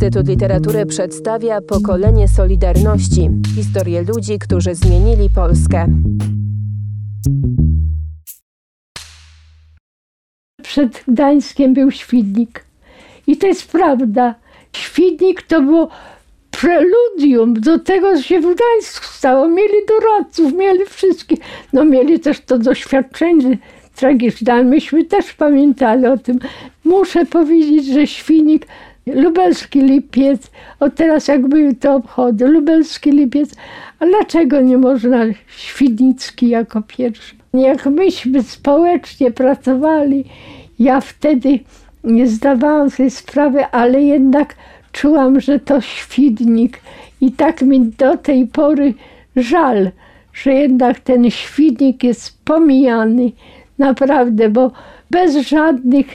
Instytut 0.00 0.28
Literatury 0.28 0.86
przedstawia 0.86 1.60
pokolenie 1.60 2.28
Solidarności 2.28 3.30
historię 3.54 4.02
ludzi, 4.02 4.38
którzy 4.38 4.74
zmienili 4.74 5.30
Polskę. 5.34 5.86
Przed 10.62 11.04
Gdańskiem 11.08 11.74
był 11.74 11.90
Świdnik. 11.90 12.64
I 13.26 13.36
to 13.36 13.46
jest 13.46 13.72
prawda. 13.72 14.34
Świdnik 14.76 15.42
to 15.42 15.62
było 15.62 15.88
preludium 16.50 17.54
do 17.54 17.78
tego, 17.78 18.16
co 18.16 18.22
się 18.22 18.40
w 18.40 18.54
Gdańsku 18.54 19.06
stało. 19.06 19.48
Mieli 19.48 19.86
doradców, 19.88 20.52
mieli 20.52 20.86
wszystkich. 20.86 21.38
No 21.72 21.84
mieli 21.84 22.20
też 22.20 22.40
to 22.40 22.58
doświadczenie 22.58 23.58
tragiczne, 23.96 24.52
ale 24.52 24.64
myśmy 24.64 25.04
też 25.04 25.32
pamiętali 25.32 26.06
o 26.06 26.18
tym. 26.18 26.38
Muszę 26.84 27.26
powiedzieć, 27.26 27.86
że 27.86 28.06
Świnik 28.06 28.66
Lubelski 29.06 29.80
Lipiec, 29.80 30.50
o 30.80 30.90
teraz 30.90 31.28
jak 31.28 31.48
były 31.48 31.74
te 31.74 31.92
obchody, 31.92 32.48
Lubelski 32.48 33.10
Lipiec, 33.10 33.54
a 33.98 34.06
dlaczego 34.06 34.60
nie 34.60 34.78
można 34.78 35.24
Świdnicki 35.56 36.48
jako 36.48 36.82
pierwszy? 36.82 37.34
Jak 37.54 37.86
myśmy 37.86 38.42
społecznie 38.42 39.30
pracowali, 39.30 40.24
ja 40.78 41.00
wtedy 41.00 41.58
nie 42.04 42.26
zdawałam 42.26 42.90
sobie 42.90 43.10
sprawy, 43.10 43.66
ale 43.66 44.02
jednak 44.02 44.54
czułam, 44.92 45.40
że 45.40 45.58
to 45.58 45.80
Świdnik 45.80 46.80
i 47.20 47.32
tak 47.32 47.62
mi 47.62 47.80
do 47.80 48.16
tej 48.16 48.46
pory 48.46 48.94
żal, 49.36 49.90
że 50.32 50.52
jednak 50.52 51.00
ten 51.00 51.30
Świdnik 51.30 52.04
jest 52.04 52.44
pomijany, 52.44 53.32
naprawdę, 53.78 54.48
bo 54.48 54.72
bez 55.10 55.36
żadnych 55.36 56.06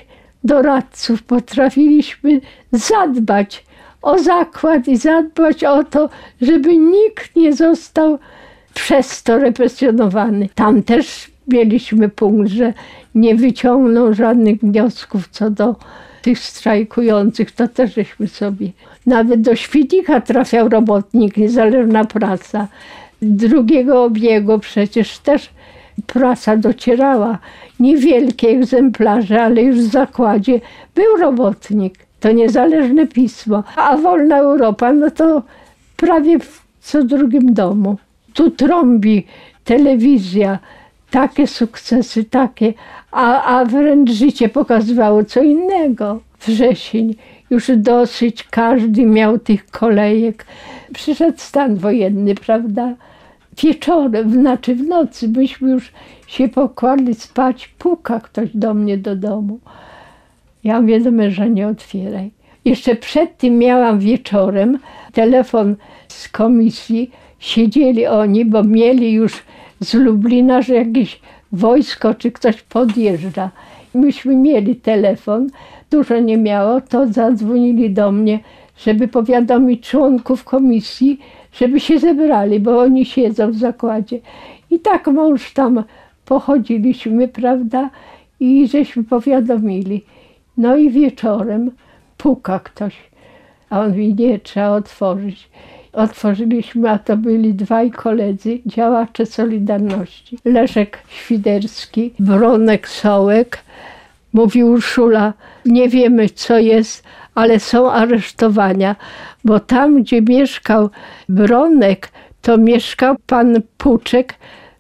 doradców 0.45 1.23
potrafiliśmy 1.23 2.41
zadbać 2.72 3.66
o 4.02 4.20
zakład 4.20 4.88
i 4.88 4.97
zadbać 4.97 5.64
o 5.64 5.83
to, 5.83 6.09
żeby 6.42 6.78
nikt 6.78 7.36
nie 7.36 7.53
został 7.53 8.19
przez 8.73 9.23
to 9.23 9.38
represjonowany. 9.38 10.50
Tam 10.56 10.84
też 10.84 11.31
mieliśmy 11.47 12.09
punkt, 12.09 12.52
że 12.52 12.73
nie 13.16 13.36
wyciągną 13.36 14.14
żadnych 14.14 14.59
wniosków 14.59 15.28
co 15.31 15.50
do 15.50 15.75
tych 16.22 16.39
strajkujących, 16.39 17.52
to 17.52 17.67
też 17.67 17.94
żeśmy 17.94 18.28
sobie. 18.28 18.69
Nawet 19.06 19.41
do 19.41 19.56
Świdnika 19.56 20.22
trafiał 20.22 20.69
robotnik, 20.69 21.38
niezależna 21.38 22.06
praca. 22.06 22.67
Drugiego 23.22 24.03
obiegu 24.03 24.59
przecież 24.59 25.19
też 25.19 25.50
prasa 26.07 26.57
docierała. 26.57 27.38
Niewielkie 27.79 28.49
egzemplarze, 28.49 29.41
ale 29.43 29.61
już 29.61 29.77
w 29.77 29.91
zakładzie 29.91 30.61
był 30.95 31.17
robotnik. 31.19 32.05
To 32.19 32.31
niezależne 32.31 33.07
pismo. 33.07 33.63
A 33.75 33.97
Wolna 33.97 34.38
Europa, 34.38 34.93
no 34.93 35.11
to 35.11 35.43
prawie 35.97 36.39
w 36.39 36.61
co 36.81 37.03
drugim 37.03 37.53
domu. 37.53 37.97
Tu 38.33 38.51
trąbi 38.51 39.25
telewizja, 39.63 40.59
takie 41.11 41.47
sukcesy, 41.47 42.23
takie, 42.23 42.73
a, 43.11 43.43
a 43.57 43.66
wręcz 43.66 44.11
życie 44.11 44.49
pokazywało 44.49 45.23
co 45.23 45.43
innego. 45.43 46.21
Wrzesień, 46.41 47.16
już 47.49 47.71
dosyć, 47.77 48.43
każdy 48.43 49.05
miał 49.05 49.39
tych 49.39 49.67
kolejek. 49.67 50.45
Przyszedł 50.93 51.38
stan 51.38 51.75
wojenny, 51.75 52.35
prawda? 52.35 52.93
Wieczorem, 53.64 54.31
znaczy 54.31 54.75
w 54.75 54.88
nocy, 54.88 55.28
byśmy 55.28 55.72
już 55.72 55.92
się 56.28 56.50
pokładli 56.50 57.16
spać, 57.16 57.67
puka 57.67 58.20
ktoś 58.20 58.50
do 58.53 58.73
mnie 58.73 58.97
do 58.97 59.16
domu. 59.16 59.59
Ja 60.64 60.81
mówię 60.81 61.00
do 61.00 61.12
męża, 61.12 61.45
nie 61.45 61.67
otwieraj. 61.67 62.31
Jeszcze 62.66 62.95
przed 62.95 63.38
tym 63.38 63.58
miałam 63.58 64.00
wieczorem 64.00 64.80
telefon 65.14 65.75
z 66.08 66.30
komisji, 66.30 67.12
siedzieli 67.39 68.08
oni, 68.08 68.46
bo 68.46 68.63
mieli 68.63 69.13
już 69.13 69.44
z 69.79 69.94
Lublina, 69.94 70.62
że 70.62 70.74
jakieś 70.75 71.19
wojsko 71.52 72.13
czy 72.13 72.31
ktoś 72.31 72.62
podjeżdża. 72.62 73.52
Myśmy 73.94 74.35
mieli 74.35 74.75
telefon, 74.75 75.50
dużo 75.91 76.19
nie 76.19 76.38
miało, 76.38 76.81
to 76.81 77.08
zadzwonili 77.08 77.90
do 77.90 78.12
mnie, 78.12 78.40
żeby 78.78 79.08
powiadomić 79.08 79.90
członków 79.90 80.44
komisji, 80.44 81.19
żeby 81.53 81.80
się 81.80 82.00
zebrali, 82.00 82.59
bo 82.59 82.80
oni 82.80 83.06
siedzą 83.06 83.52
w 83.52 83.58
zakładzie. 83.58 84.19
I 84.72 84.80
tak 84.80 85.08
mąż 85.08 85.53
tam 85.53 85.84
pochodziliśmy, 86.25 87.28
prawda, 87.28 87.90
i 88.40 88.68
żeśmy 88.68 89.03
powiadomili. 89.03 90.03
No 90.58 90.75
i 90.75 90.90
wieczorem 90.90 91.72
puka 92.18 92.59
ktoś, 92.59 92.96
a 93.69 93.80
on 93.80 93.90
mówi, 93.90 94.14
nie, 94.14 94.40
trzeba 94.40 94.69
otworzyć. 94.69 95.50
Otworzyliśmy, 95.94 96.90
a 96.90 97.00
to 97.00 97.18
byli 97.18 97.53
dwaj 97.53 97.91
koledzy, 97.91 98.59
działacze 98.66 99.25
Solidarności. 99.25 100.38
Leszek 100.46 101.00
Świderski, 101.08 102.14
Bronek 102.19 102.88
Sołek. 102.88 103.58
Mówi 104.34 104.64
Urszula, 104.64 105.34
nie 105.66 105.90
wiemy 105.90 106.30
co 106.30 106.59
jest, 106.59 107.03
ale 107.35 107.59
są 107.59 107.91
aresztowania, 107.91 108.96
bo 109.46 109.59
tam, 109.59 110.01
gdzie 110.01 110.22
mieszkał 110.22 110.90
Bronek, 111.29 112.09
to 112.41 112.57
mieszkał 112.57 113.16
pan 113.28 113.62
Puczek, 113.78 114.34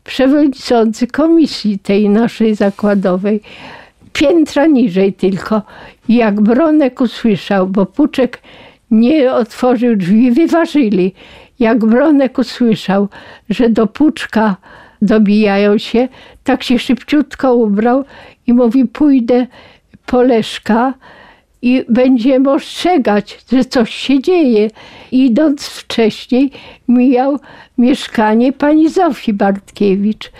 przewodniczący 0.03 1.07
komisji 1.07 1.79
tej 1.79 2.09
naszej 2.09 2.55
zakładowej. 2.55 3.41
Piętra 4.13 4.65
niżej 4.65 5.13
tylko. 5.13 5.61
Jak 6.09 6.41
Bronek 6.41 7.01
usłyszał, 7.01 7.67
bo 7.67 7.85
Puczek 7.85 8.41
nie 8.91 9.33
otworzył 9.33 9.95
drzwi, 9.95 10.31
wyważyli. 10.31 11.13
Jak 11.59 11.85
Bronek 11.85 12.39
usłyszał, 12.39 13.07
że 13.49 13.69
do 13.69 13.87
Puczka 13.87 14.55
dobijają 15.01 15.77
się, 15.77 16.07
tak 16.43 16.63
się 16.63 16.79
szybciutko 16.79 17.55
ubrał 17.55 18.05
i 18.47 18.53
mówi: 18.53 18.85
Pójdę 18.85 19.47
po 20.05 20.21
Leszka 20.21 20.93
i 21.65 21.85
będziemy 21.89 22.51
ostrzegać, 22.51 23.45
że 23.51 23.65
coś 23.65 23.95
się 23.95 24.21
dzieje. 24.21 24.69
Idąc 25.11 25.67
wcześniej, 25.67 26.51
mijał 26.87 27.39
mieszkanie 27.77 28.53
pani 28.53 28.89
Zofii 28.89 29.33
Bartkiewicz. 29.33 30.31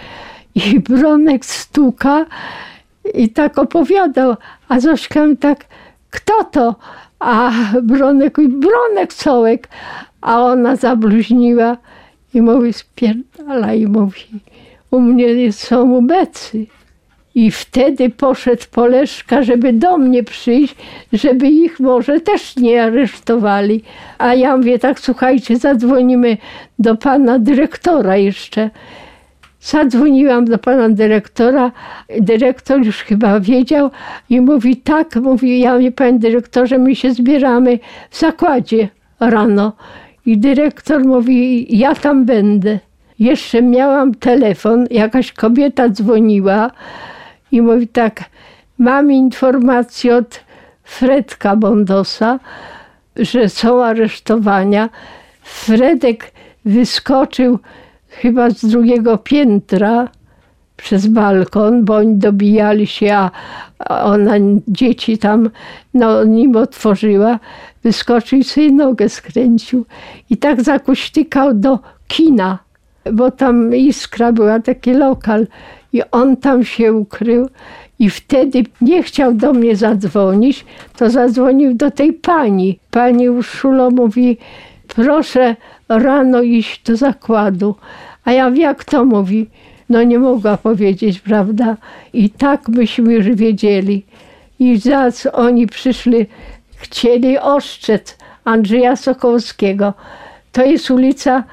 I 0.56 0.80
Bronek 0.80 1.46
stuka 1.46 2.26
i 3.14 3.30
tak 3.30 3.58
opowiadał, 3.58 4.36
a 4.68 4.80
Zośka 4.80 5.22
tak, 5.40 5.66
kto 6.10 6.44
to? 6.44 6.76
A 7.20 7.52
Bronek 7.82 8.38
Bronek 8.50 9.14
Sołek. 9.14 9.68
A 10.22 10.42
ona 10.42 10.76
zabluźniła 10.76 11.78
i 12.34 12.42
mówi, 12.42 12.74
spierdala 12.74 13.74
i 13.74 13.88
mówi, 13.88 14.26
u 14.92 15.02
mnie 15.02 15.54
są 15.54 15.92
ubecy. 15.92 16.66
I 17.36 17.52
wtedy 17.52 18.10
poszedł 18.10 18.64
Poleszka, 18.72 19.44
żeby 19.44 19.74
do 19.74 19.98
mnie 19.98 20.24
przyjść, 20.24 20.76
żeby 21.14 21.48
ich 21.48 21.80
może 21.80 22.20
też 22.20 22.56
nie 22.56 22.84
aresztowali. 22.84 23.84
A 24.18 24.34
ja 24.34 24.58
mówię, 24.58 24.80
tak 24.80 25.00
słuchajcie, 25.00 25.58
zadzwonimy 25.58 26.38
do 26.80 26.96
pana 26.96 27.40
dyrektora 27.40 28.18
jeszcze. 28.18 28.70
Zadzwoniłam 29.60 30.46
do 30.46 30.58
pana 30.58 30.90
dyrektora. 30.90 31.72
Dyrektor 32.20 32.86
już 32.86 32.98
chyba 33.04 33.40
wiedział 33.40 33.92
i 34.30 34.42
mówi, 34.42 34.76
tak, 34.78 35.16
mówi, 35.16 35.60
ja 35.60 35.74
mówię, 35.74 35.92
panie 35.92 36.20
dyrektorze, 36.20 36.78
my 36.78 36.96
się 36.96 37.14
zbieramy 37.14 37.80
w 38.10 38.20
zakładzie 38.20 38.88
rano. 39.20 39.74
I 40.26 40.38
dyrektor 40.38 41.06
mówi, 41.06 41.68
ja 41.78 41.96
tam 41.96 42.26
będę. 42.26 42.80
Jeszcze 43.20 43.62
miałam 43.62 44.14
telefon, 44.14 44.88
jakaś 44.92 45.32
kobieta 45.32 45.90
dzwoniła 45.90 46.72
i 47.56 47.62
mówi 47.62 47.88
tak, 47.88 48.24
mam 48.78 49.12
informację 49.12 50.16
od 50.16 50.40
Fredka 50.84 51.56
Bondosa, 51.56 52.40
że 53.16 53.50
są 53.50 53.84
aresztowania. 53.84 54.90
Fredek 55.42 56.32
wyskoczył 56.66 57.60
chyba 58.10 58.50
z 58.50 58.66
drugiego 58.66 59.18
piętra 59.18 60.10
przez 60.78 61.08
balkon, 61.08 61.86
bo 61.86 61.96
oni 61.96 62.16
dobijali 62.16 62.88
się, 62.88 63.14
a 63.80 64.04
ona, 64.04 64.34
dzieci 64.68 65.18
tam, 65.18 65.50
no 65.94 66.24
nim 66.24 66.56
otworzyła, 66.56 67.40
wyskoczył 67.84 68.40
i 68.40 68.44
sobie 68.44 68.72
nogę 68.72 69.10
skręcił. 69.10 69.86
I 70.30 70.38
tak 70.38 70.62
zakuśtykał 70.62 71.54
do 71.54 71.80
kina, 72.08 72.60
bo 73.14 73.32
tam 73.32 73.76
Iskra 73.76 74.32
była, 74.32 74.60
taki 74.60 74.94
lokal. 74.94 75.48
I 75.96 76.02
on 76.12 76.38
tam 76.38 76.64
się 76.64 76.94
ukrył 76.94 77.50
i 78.00 78.10
wtedy 78.10 78.64
nie 78.82 79.04
chciał 79.04 79.34
do 79.34 79.54
mnie 79.54 79.76
zadzwonić, 79.76 80.66
to 80.98 81.10
zadzwonił 81.10 81.74
do 81.74 81.92
tej 81.92 82.14
pani. 82.14 82.80
Pani 82.92 83.30
Urszulo 83.30 83.92
mówi, 83.92 84.38
proszę 84.88 85.56
rano 85.90 86.42
iść 86.42 86.82
do 86.84 86.98
zakładu. 86.98 87.76
A 88.26 88.32
ja 88.32 88.50
jak 88.50 88.84
to 88.84 89.06
mówi? 89.06 89.50
No 89.90 90.04
nie 90.04 90.20
mogła 90.20 90.58
powiedzieć, 90.58 91.20
prawda? 91.20 91.78
I 92.14 92.30
tak 92.30 92.68
myśmy 92.68 93.14
już 93.14 93.30
wiedzieli. 93.30 94.06
I 94.60 94.78
zaraz 94.78 95.28
oni 95.34 95.68
przyszli, 95.68 96.26
chcieli 96.76 97.40
oszczec, 97.40 98.18
Andrzeja 98.46 98.96
Sokołowskiego. 98.96 99.94
To 100.52 100.66
jest 100.66 100.92
ulica 100.92 101.44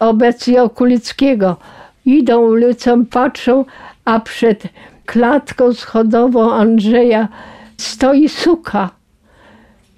obecnie 0.00 0.62
Okulickiego. 0.62 1.56
Idą 2.06 2.40
ulicą, 2.40 3.06
patrzą, 3.06 3.64
a 4.04 4.20
przed 4.20 4.62
klatką 5.06 5.72
schodową 5.72 6.52
Andrzeja 6.52 7.28
stoi 7.76 8.28
suka. 8.28 8.90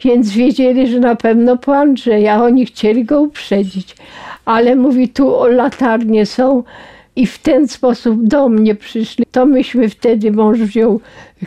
Więc 0.05 0.31
wiedzieli, 0.31 0.87
że 0.87 1.01
na 1.01 1.17
pewno 1.17 1.57
po 1.57 1.77
Andrzeja. 1.77 2.45
Oni 2.45 2.67
chcieli 2.67 3.05
go 3.05 3.21
uprzedzić. 3.21 3.97
Ale 4.45 4.77
mówi, 4.77 5.09
tu 5.09 5.45
latarnie 5.49 6.27
są 6.27 6.63
i 7.17 7.27
w 7.27 7.39
ten 7.39 7.69
sposób 7.69 8.27
do 8.27 8.49
mnie 8.49 8.75
przyszli. 8.75 9.25
To 9.31 9.47
myśmy 9.47 9.89
wtedy, 9.89 10.33
mąż 10.33 10.59
wziął 10.59 11.01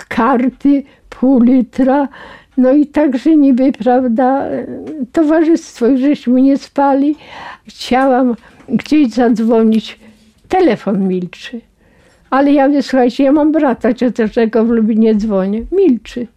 karty, 0.08 0.84
pół 1.10 1.44
litra, 1.44 2.08
no 2.58 2.74
i 2.74 2.86
także 2.88 3.36
niby, 3.36 3.72
prawda, 3.72 4.46
towarzystwo, 5.12 5.98
żeśmy 5.98 6.42
nie 6.42 6.58
spali. 6.58 7.16
Chciałam 7.68 8.36
gdzieś 8.70 9.10
zadzwonić, 9.10 10.00
telefon 10.52 11.08
milczy. 11.08 11.62
Ale 12.30 12.52
ja 12.52 12.68
mówię, 12.68 12.84
słuchajcie, 12.84 13.24
ja 13.24 13.32
mam 13.32 13.52
brata 13.52 13.94
ciotecznego 13.94 14.66
w 14.66 14.70
Lublinie 14.70 15.16
dzwonię. 15.16 15.64
Milczy. 15.72 16.28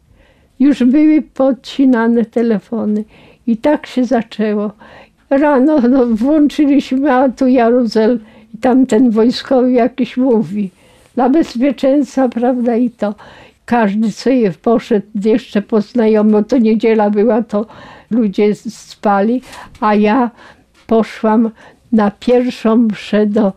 Już 0.60 0.84
były 0.84 1.22
podcinane 1.22 2.24
telefony. 2.24 3.04
I 3.46 3.56
tak 3.56 3.86
się 3.86 4.04
zaczęło. 4.04 4.72
Rano 5.30 5.80
no, 5.80 6.06
włączyliśmy, 6.06 7.12
a 7.12 7.28
tu 7.28 7.46
Jaruzel 7.46 8.20
i 8.54 8.58
tam 8.58 8.86
ten 8.86 9.10
wojskowy 9.10 9.72
jakiś 9.72 10.16
mówi. 10.16 10.70
Dla 11.14 11.28
bezpieczeństwa, 11.28 12.28
prawda, 12.28 12.76
i 12.76 12.90
to. 12.90 13.14
Każdy 13.64 14.12
sobie 14.12 14.50
poszedł 14.50 15.06
jeszcze 15.24 15.62
po 15.62 15.80
znajomo, 15.80 16.42
to 16.42 16.58
niedziela 16.58 17.10
była, 17.10 17.42
to 17.42 17.66
ludzie 18.10 18.54
spali, 18.54 19.42
a 19.80 19.94
ja 19.94 20.30
poszłam 20.86 21.50
na 21.92 22.10
pierwszą 22.10 22.76
mszę 22.76 23.26
do, 23.26 23.52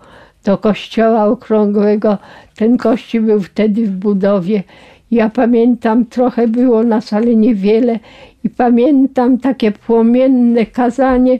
do 0.47 0.57
kościoła 0.57 1.25
okrągłego. 1.25 2.17
Ten 2.55 2.77
kościół 2.77 3.21
był 3.21 3.41
wtedy 3.41 3.85
w 3.85 3.91
budowie. 3.91 4.63
Ja 5.11 5.29
pamiętam, 5.29 6.05
trochę 6.05 6.47
było 6.47 6.83
nas, 6.83 7.13
ale 7.13 7.35
niewiele. 7.35 7.99
I 8.43 8.49
pamiętam 8.49 9.37
takie 9.37 9.71
płomienne 9.71 10.65
kazanie 10.65 11.39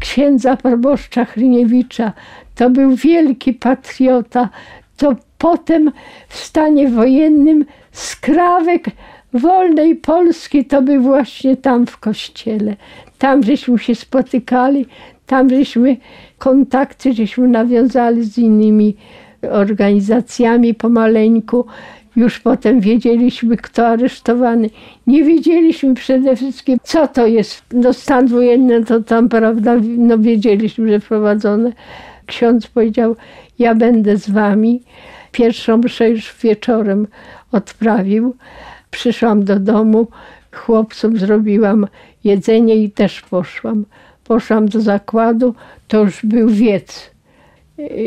księdza 0.00 0.56
proboszcza 0.56 1.24
Chryniewicza. 1.24 2.12
To 2.54 2.70
był 2.70 2.96
wielki 2.96 3.52
patriota. 3.52 4.48
To 4.96 5.16
potem 5.38 5.92
w 6.28 6.36
stanie 6.36 6.88
wojennym 6.88 7.64
skrawek 7.92 8.84
wolnej 9.32 9.96
Polski 9.96 10.64
to 10.64 10.82
był 10.82 11.02
właśnie 11.02 11.56
tam 11.56 11.86
w 11.86 11.98
kościele. 11.98 12.76
Tam 13.18 13.42
żeśmy 13.42 13.78
się 13.78 13.94
spotykali, 13.94 14.86
tam 15.32 15.50
żeśmy 15.50 15.96
kontakty 16.38 17.12
żeśmy 17.12 17.48
nawiązali 17.48 18.24
z 18.24 18.38
innymi 18.38 18.96
organizacjami 19.50 20.74
pomaleńku. 20.74 21.66
Już 22.16 22.40
potem 22.40 22.80
wiedzieliśmy, 22.80 23.56
kto 23.56 23.86
aresztowany. 23.86 24.70
Nie 25.06 25.24
wiedzieliśmy 25.24 25.94
przede 25.94 26.36
wszystkim, 26.36 26.78
co 26.82 27.08
to 27.08 27.26
jest. 27.26 27.62
No 27.72 27.92
stan 27.92 28.26
wojenny 28.26 28.84
to 28.84 29.00
tam, 29.00 29.28
prawda, 29.28 29.76
no 29.82 30.18
wiedzieliśmy, 30.18 30.88
że 30.88 31.00
wprowadzone. 31.00 31.72
Ksiądz 32.26 32.66
powiedział, 32.66 33.16
ja 33.58 33.74
będę 33.74 34.16
z 34.16 34.30
wami. 34.30 34.82
Pierwszą 35.32 35.76
mszę 35.76 36.10
już 36.10 36.34
wieczorem 36.42 37.06
odprawił. 37.52 38.36
Przyszłam 38.90 39.44
do 39.44 39.60
domu, 39.60 40.06
chłopcom 40.52 41.16
zrobiłam 41.16 41.86
jedzenie 42.24 42.76
i 42.76 42.90
też 42.90 43.20
poszłam. 43.20 43.84
Poszłam 44.24 44.68
do 44.68 44.80
zakładu, 44.80 45.54
to 45.88 46.00
już 46.00 46.26
był 46.26 46.48
wiec. 46.48 47.10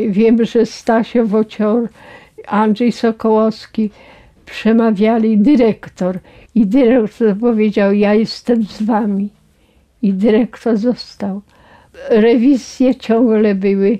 Wiem, 0.08 0.44
że 0.44 0.66
Stasio 0.66 1.26
Wocior, 1.26 1.88
Andrzej 2.46 2.92
Sokołowski 2.92 3.90
przemawiali, 4.46 5.38
dyrektor. 5.38 6.18
I 6.54 6.66
dyrektor 6.66 7.36
powiedział, 7.38 7.92
ja 7.92 8.14
jestem 8.14 8.64
z 8.64 8.82
wami. 8.82 9.28
I 10.02 10.12
dyrektor 10.12 10.76
został. 10.76 11.42
Rewizje 12.10 12.94
ciągle 12.94 13.54
były. 13.54 13.98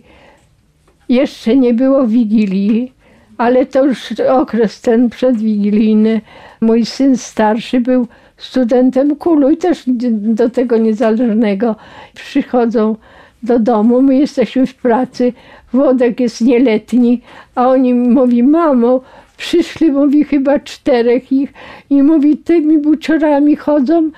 Jeszcze 1.08 1.56
nie 1.56 1.74
było 1.74 2.06
Wigilii, 2.06 2.92
ale 3.38 3.66
to 3.66 3.84
już 3.84 4.12
okres 4.12 4.80
ten 4.80 5.10
przedwigilijny. 5.10 6.20
Mój 6.60 6.86
syn 6.86 7.16
starszy 7.16 7.80
był 7.80 8.06
studentem 8.36 9.16
kulu 9.16 9.50
i 9.50 9.56
też 9.56 9.82
do 10.10 10.50
tego 10.50 10.76
niezależnego. 10.76 11.76
Przychodzą 12.14 12.96
do 13.42 13.58
domu, 13.58 14.02
my 14.02 14.16
jesteśmy 14.16 14.66
w 14.66 14.74
pracy, 14.74 15.32
Włodek 15.72 16.20
jest 16.20 16.40
nieletni, 16.40 17.20
a 17.54 17.68
oni 17.68 17.94
mówi, 17.94 18.42
mamo, 18.42 19.00
przyszli, 19.36 19.92
mówi, 19.92 20.24
chyba 20.24 20.58
czterech 20.58 21.32
ich 21.32 21.52
i 21.90 22.02
mówi, 22.02 22.36
tymi 22.36 22.78
buciorami 22.78 23.56
chodzą, 23.56 24.10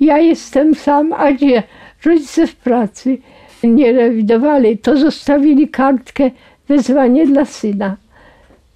ja 0.00 0.18
jestem 0.18 0.74
sam, 0.74 1.12
a 1.12 1.32
gdzie? 1.32 1.62
Rodzice 2.04 2.46
w 2.46 2.56
pracy. 2.56 3.18
Nie 3.64 3.92
rewidowali, 3.92 4.78
to 4.78 4.96
zostawili 4.96 5.68
kartkę, 5.68 6.30
wezwanie 6.68 7.26
dla 7.26 7.44
syna, 7.44 7.96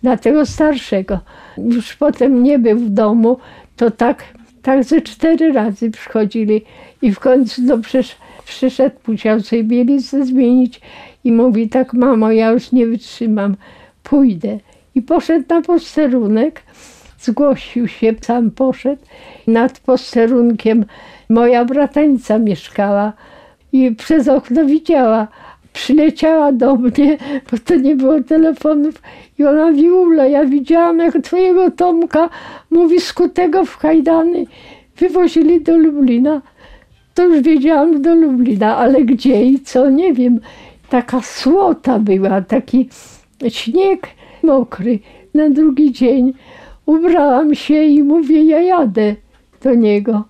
dla 0.03 0.17
tego 0.17 0.47
starszego. 0.47 1.19
Już 1.59 1.97
potem 1.97 2.43
nie 2.43 2.59
był 2.59 2.79
w 2.79 2.91
domu, 2.91 3.39
to 3.77 3.91
tak, 3.91 4.25
tak 4.63 4.85
ze 4.85 5.01
cztery 5.01 5.53
razy 5.53 5.91
przychodzili 5.91 6.63
i 7.03 7.13
w 7.13 7.21
końcu 7.21 7.63
no, 7.63 7.79
przysz, 7.79 8.17
przyszedł, 8.45 8.97
musiał 9.07 9.41
sobie 9.41 9.65
bieliznę 9.65 10.27
zmienić 10.27 10.81
i 11.25 11.33
mówi 11.33 11.69
tak, 11.69 11.93
mamo, 11.93 12.33
ja 12.33 12.51
już 12.51 12.73
nie 12.73 12.87
wytrzymam, 12.87 13.57
pójdę. 14.03 14.59
I 14.95 15.03
poszedł 15.03 15.45
na 15.49 15.63
posterunek, 15.63 16.63
zgłosił 17.21 17.89
się, 17.89 18.15
sam 18.21 18.51
poszedł. 18.51 19.03
Nad 19.47 19.81
posterunkiem 19.81 20.85
moja 21.29 21.65
bratańca 21.65 22.39
mieszkała 22.39 23.13
i 23.73 23.91
przez 23.91 24.29
okno 24.29 24.67
widziała. 24.67 25.29
Przyleciała 25.73 26.53
do 26.53 26.77
mnie, 26.77 27.19
bo 27.51 27.59
to 27.65 27.75
nie 27.75 27.97
było 27.97 28.23
telefonów 28.23 29.03
i 29.39 29.45
ona 29.45 29.71
mówi, 29.71 29.91
Ula, 29.91 30.27
ja 30.27 30.45
widziałam 30.45 30.99
jak 30.99 31.23
twojego 31.23 31.71
Tomka, 31.71 32.29
mówi, 32.71 33.01
skutego 33.01 33.65
w 33.65 33.79
kajdany 33.79 34.45
wywozili 34.97 35.61
do 35.61 35.77
Lublina. 35.77 36.43
To 37.15 37.27
już 37.27 37.41
wiedziałam 37.41 38.03
do 38.03 38.15
Lublina, 38.15 38.77
ale 38.77 39.03
gdzie 39.03 39.45
i 39.45 39.61
co, 39.61 39.91
nie 39.91 40.13
wiem. 40.13 40.41
Taka 40.89 41.21
słota 41.23 41.99
była, 41.99 42.41
taki 42.41 42.89
śnieg 43.49 44.09
mokry. 44.43 44.99
Na 45.35 45.51
drugi 45.51 45.93
dzień 45.93 46.33
ubrałam 46.87 47.55
się 47.55 47.85
i 47.85 48.03
mówię, 48.03 48.45
ja 48.45 48.61
jadę 48.61 49.15
do 49.63 49.75
niego. 49.75 50.25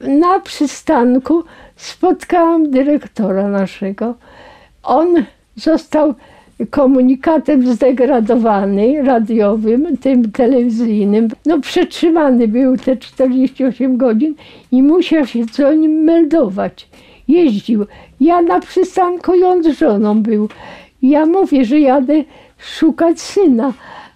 Na 0.00 0.40
przystanku 0.40 1.44
spotkałam 1.76 2.70
dyrektora 2.70 3.48
naszego. 3.48 4.14
On 4.88 5.24
został 5.56 6.14
komunikatem 6.70 7.66
zdegradowany, 7.74 9.02
radiowym, 9.02 9.96
tym 9.96 10.32
telewizyjnym. 10.32 11.28
No 11.46 11.60
przetrzymany 11.60 12.48
był 12.48 12.76
te 12.76 12.96
48 12.96 13.96
godzin 13.96 14.34
i 14.72 14.82
musiał 14.82 15.26
się 15.26 15.46
co 15.46 15.74
nim 15.74 15.92
meldować. 15.92 16.88
Jeździł. 17.28 17.86
Ja 18.20 18.42
na 18.42 18.60
przystanku 18.60 19.34
i 19.34 19.44
on 19.44 19.62
z 19.62 19.78
żoną 19.78 20.22
był. 20.22 20.48
Ja 21.02 21.26
mówię, 21.26 21.64
że 21.64 21.80
jadę 21.80 22.24
szukać 22.58 23.20
syna. 23.20 23.72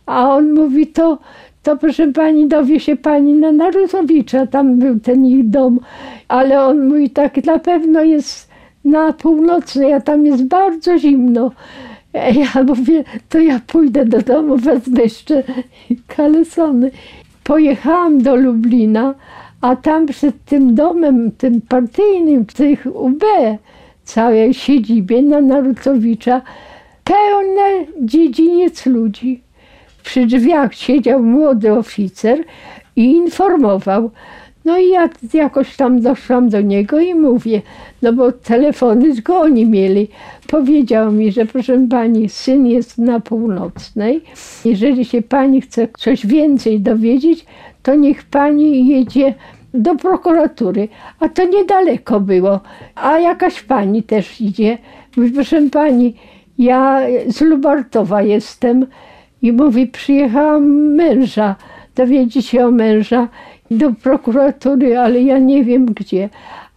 A 0.07 0.35
on 0.35 0.53
mówi, 0.53 0.87
to, 0.87 1.19
to 1.63 1.77
proszę 1.77 2.13
pani, 2.13 2.49
dowie 2.49 2.81
się 2.81 2.97
pani 2.97 3.33
na 3.33 3.53
Narutowicza, 3.53 4.47
tam 4.47 4.79
był 4.79 5.01
ten 5.01 5.27
ich 5.27 5.51
dom. 5.51 5.81
Ale 6.29 6.65
on 6.65 6.89
mówi, 6.89 7.11
tak 7.11 7.45
na 7.45 7.59
pewno 7.59 8.03
jest 8.03 8.52
na 8.85 9.13
północnej, 9.13 9.93
a 9.93 10.01
tam 10.01 10.27
jest 10.27 10.45
bardzo 10.45 10.99
zimno. 10.99 11.51
Ja 12.15 12.63
mówię, 12.65 13.05
to 13.29 13.39
ja 13.39 13.61
pójdę 13.67 14.05
do 14.05 14.23
domu, 14.23 14.57
wezmę 14.57 15.03
jeszcze 15.03 15.43
kalesony. 16.07 16.91
Pojechałam 17.45 18.23
do 18.23 18.37
Lublina, 18.37 19.15
a 19.61 19.77
tam 19.77 20.07
przed 20.07 20.45
tym 20.45 20.75
domem, 20.75 21.31
tym 21.31 21.61
partyjnym, 21.61 22.45
w 22.47 22.53
tych 22.53 22.87
UB, 22.95 23.25
całej 24.05 24.55
siedzibie 24.55 25.23
na 25.23 25.41
Narutowicza, 25.41 26.43
pełne 27.05 27.87
dziedziniec 28.01 28.87
ludzi. 28.87 29.43
Przy 30.05 30.27
drzwiach 30.27 30.75
siedział 30.75 31.23
młody 31.23 31.73
oficer 31.73 32.45
i 32.97 33.05
informował. 33.05 34.11
No 34.65 34.79
i 34.79 34.89
ja 34.89 35.09
jakoś 35.35 35.77
tam 35.77 36.01
doszłam 36.01 36.49
do 36.49 36.61
niego 36.61 37.01
i 37.01 37.15
mówię, 37.15 37.63
no 38.03 38.13
bo 38.13 38.33
telefony 38.33 39.23
go 39.23 39.41
oni 39.41 39.67
mieli. 39.67 40.09
Powiedział 40.49 41.13
mi, 41.13 41.33
że 41.33 41.47
proszę 41.47 41.87
pani, 41.91 42.29
syn 42.29 42.67
jest 42.67 42.99
na 42.99 43.21
północnej. 43.21 44.21
Jeżeli 44.65 45.05
się 45.05 45.23
pani 45.23 45.61
chce 45.61 45.89
coś 45.99 46.27
więcej 46.27 46.81
dowiedzieć, 46.81 47.47
to 47.83 47.95
niech 47.95 48.25
pani 48.25 48.89
jedzie 48.89 49.35
do 49.75 49.95
prokuratury, 49.95 50.89
a 51.21 51.29
to 51.29 51.45
niedaleko 51.45 52.21
było. 52.21 52.61
A 52.95 53.19
jakaś 53.19 53.63
pani 53.63 54.03
też 54.03 54.41
idzie. 54.41 54.79
Mówi, 55.17 55.31
proszę 55.31 55.63
pani, 55.73 56.15
ja 56.59 57.01
z 57.29 57.41
Lubartowa 57.41 58.23
jestem 58.23 58.87
i 59.43 59.53
mówi, 59.53 59.87
przyjechałam 59.87 60.65
męża, 60.95 61.57
dowiedzieć 61.95 62.47
się 62.47 62.67
o 62.67 62.71
męża 62.71 63.29
do 63.73 63.93
prokuratury, 63.93 64.99
ale 64.99 65.23
ja 65.23 65.39
nie 65.39 65.65
wiem 65.65 65.87
gdzie. 65.87 66.29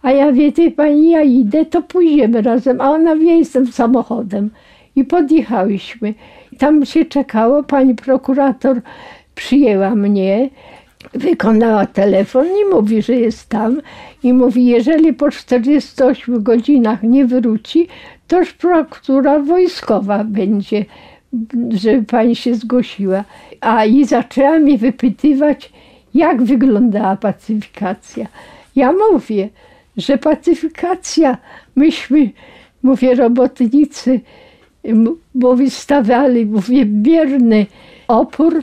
A 0.02 0.12
ja 0.12 0.32
wie, 0.32 0.70
pani, 0.70 1.10
ja 1.10 1.22
idę, 1.22 1.64
to 1.64 1.82
pójdziemy 1.82 2.42
razem. 2.42 2.80
A 2.80 2.90
ona 2.90 3.16
wie, 3.16 3.38
jestem 3.38 3.66
samochodem. 3.66 4.50
I 4.96 5.04
podjechałyśmy. 5.04 6.14
Tam 6.58 6.86
się 6.86 7.04
czekało, 7.04 7.62
pani 7.62 7.94
prokurator 7.94 8.80
przyjęła 9.34 9.94
mnie, 9.94 10.50
wykonała 11.14 11.86
telefon 11.86 12.46
i 12.46 12.74
mówi, 12.74 13.02
że 13.02 13.12
jest 13.12 13.48
tam. 13.48 13.80
I 14.22 14.32
mówi, 14.32 14.66
jeżeli 14.66 15.12
po 15.12 15.30
48 15.30 16.42
godzinach 16.42 17.02
nie 17.02 17.26
wróci, 17.26 17.88
to 18.26 18.38
już 18.38 18.52
prokuratura 18.52 19.40
wojskowa 19.40 20.24
będzie, 20.24 20.84
żeby 21.70 22.02
pani 22.02 22.36
się 22.36 22.54
zgłosiła. 22.54 23.24
A 23.60 23.84
i 23.84 24.04
zaczęła 24.04 24.58
mnie 24.58 24.78
wypytywać, 24.78 25.72
jak 26.16 26.42
wyglądała 26.42 27.16
pacyfikacja. 27.16 28.26
Ja 28.76 28.92
mówię, 29.12 29.48
że 29.96 30.18
pacyfikacja, 30.18 31.38
myśmy, 31.76 32.30
mówię, 32.82 33.14
robotnicy, 33.14 34.20
bo 35.34 35.56
wystawiali, 35.56 36.46
mówię, 36.46 36.84
bierny 36.84 37.66
opór, 38.08 38.62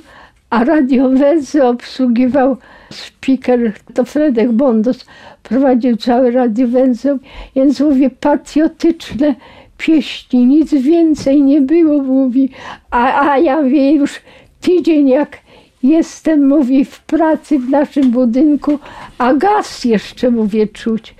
a 0.49 0.63
radiowęzy 0.63 1.63
obsługiwał 1.63 2.57
speaker, 2.91 3.73
to 3.93 4.05
Fredek 4.05 4.51
Bondos 4.51 5.05
prowadził 5.43 5.97
całe 5.97 6.31
radiowęzeł, 6.31 7.19
więc 7.55 7.79
mówię, 7.79 8.09
patriotyczne 8.09 9.35
pieśni, 9.77 10.45
nic 10.45 10.73
więcej 10.73 11.41
nie 11.41 11.61
było, 11.61 12.03
mówi, 12.03 12.49
a, 12.91 13.31
a 13.31 13.37
ja 13.37 13.63
wie 13.63 13.91
już 13.91 14.21
tydzień 14.61 15.09
jak 15.09 15.42
jestem, 15.83 16.47
mówi, 16.47 16.85
w 16.85 16.99
pracy 16.99 17.59
w 17.59 17.69
naszym 17.69 18.11
budynku, 18.11 18.79
a 19.17 19.33
gaz 19.33 19.85
jeszcze, 19.85 20.31
mówię, 20.31 20.67
czuć. 20.67 21.15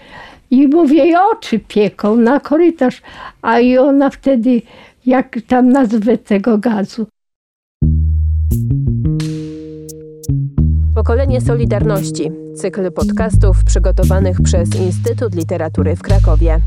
I 0.51 0.67
mówię, 0.67 0.97
jej 0.97 1.15
oczy 1.31 1.59
pieką 1.59 2.15
na 2.15 2.39
korytarz, 2.39 3.01
a 3.41 3.59
i 3.59 3.77
ona 3.77 4.09
wtedy, 4.09 4.61
jak 5.05 5.35
tam 5.47 5.69
nazwę 5.69 6.17
tego 6.17 6.57
gazu, 6.57 7.05
Pokolenie 10.95 11.41
Solidarności. 11.41 12.31
Cykl 12.55 12.91
podcastów 12.91 13.63
przygotowanych 13.63 14.41
przez 14.41 14.75
Instytut 14.75 15.35
Literatury 15.35 15.95
w 15.95 16.01
Krakowie. 16.01 16.59